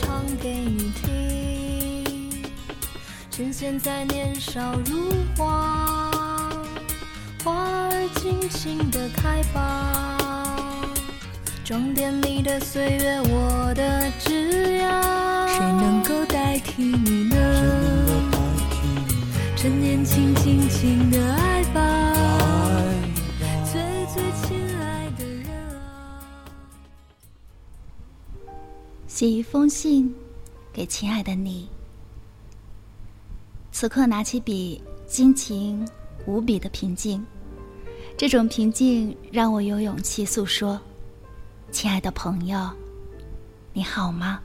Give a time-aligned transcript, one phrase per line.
[0.00, 2.42] 唱给你听。
[3.30, 6.10] 趁现在年少如花，
[7.44, 10.16] 花儿尽情的开吧。
[11.64, 13.79] 装点你的岁月，我的
[29.20, 30.14] 写一封信
[30.72, 31.68] 给亲爱的你。
[33.70, 35.86] 此刻拿起笔，心情
[36.24, 37.22] 无比的平静。
[38.16, 40.80] 这种平静让我有勇气诉说
[41.70, 42.70] ：“亲爱的朋友，
[43.74, 44.40] 你好吗？”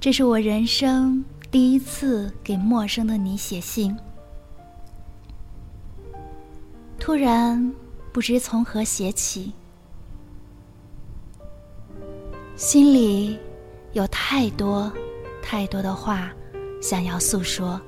[0.00, 1.24] 这是我人生。
[1.52, 3.96] 第一次给陌生的你写信，
[6.98, 7.72] 突然
[8.12, 9.52] 不知从何写起，
[12.56, 13.36] 心里
[13.94, 14.92] 有太多
[15.42, 16.30] 太多的话
[16.80, 17.80] 想要诉说。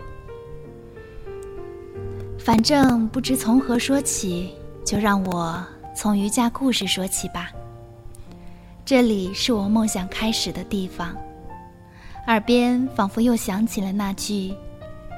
[2.36, 4.52] 反正不知从何说起，
[4.84, 5.64] 就让我
[5.94, 7.50] 从瑜伽故事说起吧。
[8.84, 11.14] 这里是我梦想开始的地方。
[12.26, 14.52] 耳边仿佛又响起了那句：“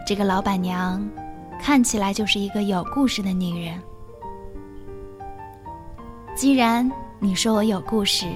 [0.07, 1.07] 这个老板娘
[1.59, 3.81] 看起来就是一个有故事的女人。”
[6.37, 8.27] 既然你说我有故事，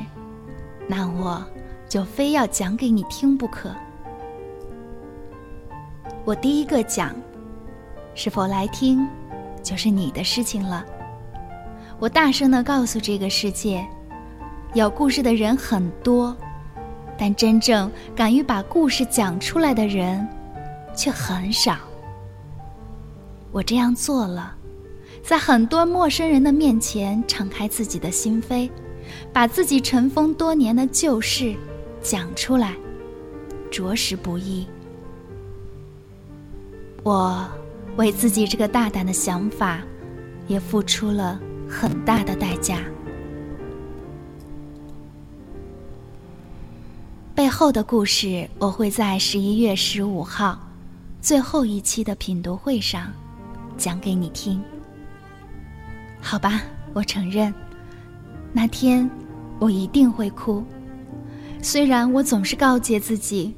[0.95, 1.43] 那我
[1.89, 3.75] 就非要讲给你听不可。
[6.23, 7.17] 我第一个讲，
[8.15, 9.09] 是否来听，
[9.63, 10.85] 就是你的事情了。
[11.99, 13.83] 我大声的告诉这个世界，
[14.75, 16.37] 有故事的人很多。
[17.17, 20.29] 但真正敢于把故事讲出来的人，
[20.95, 21.79] 却很少。
[23.51, 24.55] 我这样做了，
[25.23, 28.69] 在很多陌生人的面前敞开自己的心扉，
[29.33, 31.55] 把自己尘封多年的旧事
[32.03, 32.75] 讲出来，
[33.71, 34.67] 着实不易。
[37.03, 37.49] 我
[37.97, 39.81] 为自己这个大胆的想法，
[40.47, 42.79] 也付出了很大的代价。
[47.35, 50.61] 背后的故事，我会在十一月十五号
[51.21, 53.13] 最后一期的品读会上
[53.77, 54.63] 讲给你听。
[56.21, 56.63] 好吧，
[56.93, 57.53] 我承认，
[58.53, 59.09] 那天
[59.59, 60.63] 我一定会哭。
[61.63, 63.55] 虽然我总是告诫自己，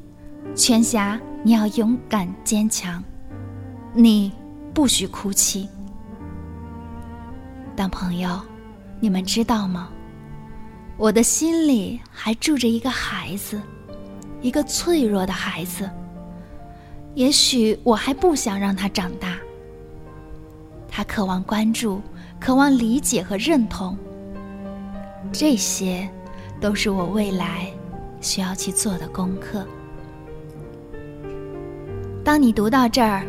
[0.54, 3.02] 全霞你要勇敢坚强，
[3.92, 4.30] 你
[4.72, 5.68] 不许哭泣。
[7.74, 8.40] 但朋友，
[9.00, 9.88] 你们知道吗？
[10.96, 13.60] 我的心里还住着一个孩子，
[14.40, 15.90] 一个脆弱的孩子。
[17.14, 19.36] 也许我还不想让他长大。
[20.88, 22.00] 他渴望关注，
[22.38, 23.98] 渴望理解和认同。
[25.32, 26.08] 这些，
[26.60, 27.66] 都是我未来
[28.20, 29.66] 需要去做的功课。
[32.24, 33.26] 当你读到这儿，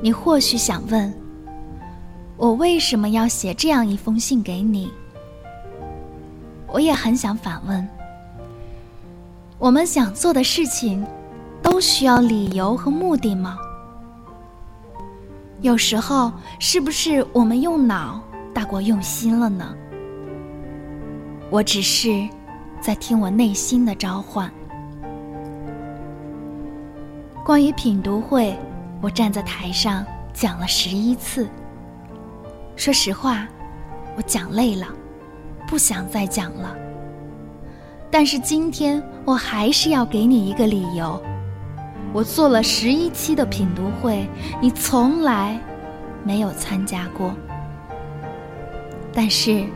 [0.00, 1.12] 你或许想问：
[2.36, 4.90] 我为什么要写这样一封信给你？
[6.68, 7.86] 我也很想反问：
[9.58, 11.06] 我们想做的事情，
[11.60, 13.58] 都需要理由和目的吗？
[15.60, 18.20] 有时候，是不是我们用脑
[18.54, 19.76] 大过用心了呢？
[21.52, 22.26] 我只是
[22.80, 24.50] 在听我内心的召唤。
[27.44, 28.58] 关于品读会，
[29.02, 30.02] 我站在台上
[30.32, 31.46] 讲了十一次。
[32.74, 33.46] 说实话，
[34.16, 34.86] 我讲累了。
[35.68, 36.74] 不想再讲了，
[38.10, 41.22] 但是今天我还是要给你一个理由。
[42.14, 44.26] 我做了十一期的品读会，
[44.58, 45.60] 你从来
[46.24, 47.34] 没有参加过，
[49.12, 49.66] 但是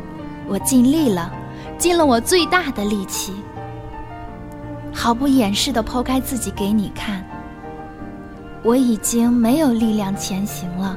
[0.48, 1.30] 我尽力了，
[1.78, 3.32] 尽了我最大的力气，
[4.92, 7.24] 毫不掩饰的剖开自己给你看。
[8.62, 10.96] 我已经没有力量前行了，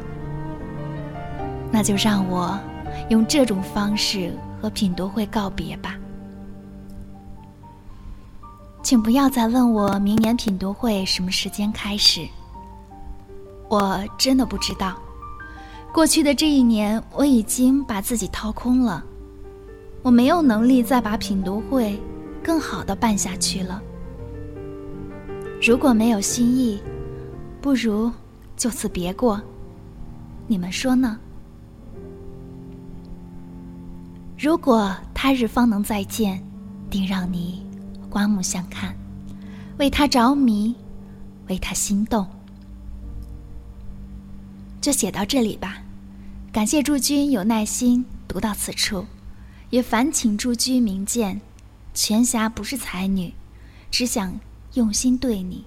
[1.71, 2.57] 那就让我
[3.09, 4.33] 用这种方式。
[4.61, 5.95] 和品读会告别吧，
[8.83, 12.27] 请不要再问我明年品读会什么时间开始。
[13.69, 14.97] 我真的不知道。
[15.93, 19.01] 过去的这一年，我已经把自己掏空了，
[20.01, 21.99] 我没有能力再把品读会
[22.43, 23.81] 更好的办下去了。
[25.61, 26.79] 如果没有新意，
[27.61, 28.11] 不如
[28.55, 29.41] 就此别过。
[30.47, 31.19] 你们说呢？
[34.37, 36.41] 如果他日方能再见，
[36.89, 37.61] 定让你
[38.09, 38.95] 刮目相看，
[39.77, 40.73] 为他着迷，
[41.49, 42.25] 为他心动。
[44.79, 45.77] 就写到这里吧，
[46.53, 49.05] 感谢诸君有耐心读到此处，
[49.69, 51.39] 也烦请诸君明鉴，
[51.93, 53.33] 全侠不是才女，
[53.91, 54.39] 只想
[54.73, 55.63] 用心对你。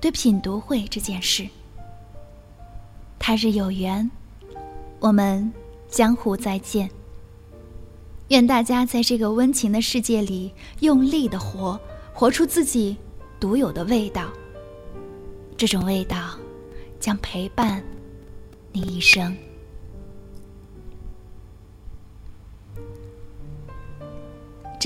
[0.00, 1.46] 对品读会这件事，
[3.18, 4.08] 他日有缘，
[5.00, 5.52] 我们
[5.88, 6.88] 江湖再见。
[8.28, 11.78] 愿大家在这个温情的世界里用力的活，
[12.12, 12.96] 活出自己
[13.38, 14.30] 独有的味道。
[15.56, 16.38] 这种味道
[17.00, 17.82] 将陪伴
[18.72, 19.36] 你一生。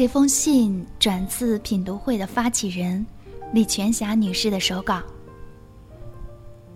[0.01, 3.05] 这封信转自品读会的发起人
[3.53, 5.03] 李全霞女士的手稿。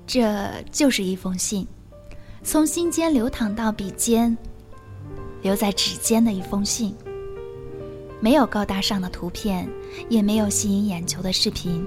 [0.07, 1.67] 这就是一封信，
[2.43, 4.37] 从心间流淌到笔尖，
[5.41, 6.95] 留在指尖的一封信。
[8.21, 9.67] 没有高大上的图片，
[10.11, 11.83] 也没有吸引眼球的视频，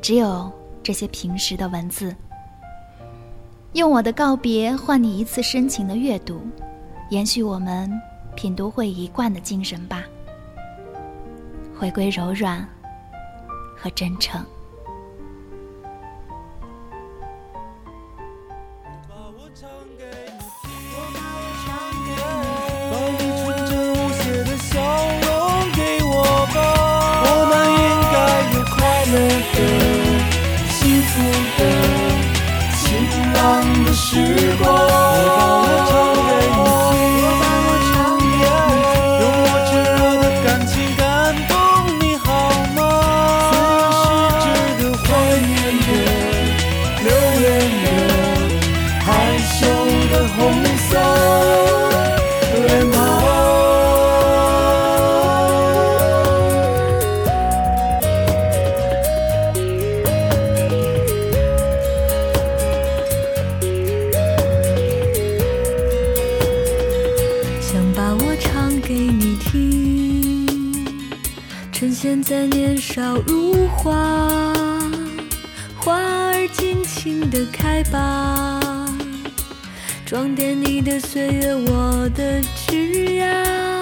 [0.00, 0.48] 只有
[0.80, 2.14] 这些平实的文字。
[3.72, 6.40] 用我的告别换你一次深情的阅读，
[7.10, 7.90] 延续我们
[8.36, 10.04] 品读会一贯的精神吧。
[11.80, 12.62] 回归柔软
[13.74, 14.44] 和真诚。
[34.12, 35.09] 时光。
[73.82, 73.94] 花，
[75.78, 78.60] 花儿尽情的开吧，
[80.04, 83.24] 装点你的岁月，我的枝桠。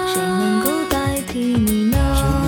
[0.07, 2.38] 谁能够代替你呢？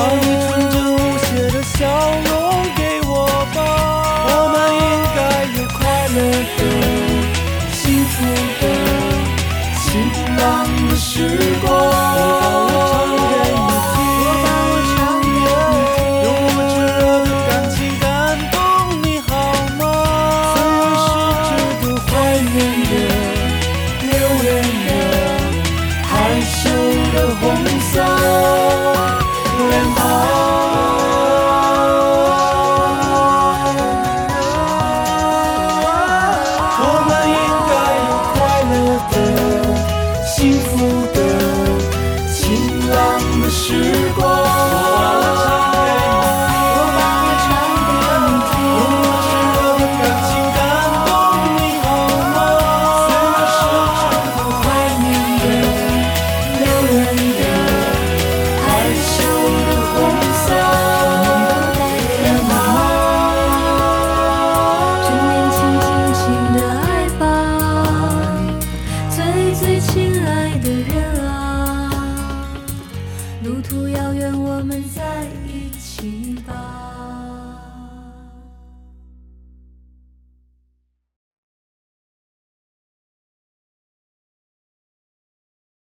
[73.64, 75.26] 途遥远我们在